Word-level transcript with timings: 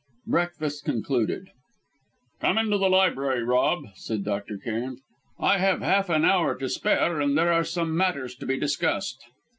Breakfast 0.25 0.83
concluded: 0.83 1.49
"Come 2.39 2.57
into 2.57 2.79
the 2.79 2.89
library, 2.89 3.43
Rob," 3.43 3.83
said 3.93 4.23
Dr. 4.23 4.57
Cairn, 4.57 4.97
"I 5.39 5.59
have 5.59 5.81
half 5.81 6.09
an 6.09 6.25
hour 6.25 6.57
to 6.57 6.69
spare, 6.69 7.21
and 7.21 7.37
there 7.37 7.53
are 7.53 7.63
some 7.63 7.95
matters 7.95 8.33
to 8.37 8.47
be 8.47 8.57
discussed." 8.57 9.23